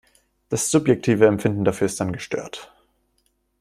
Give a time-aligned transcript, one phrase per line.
[0.49, 2.73] Das subjektive Empfinden dafür ist dann gestört.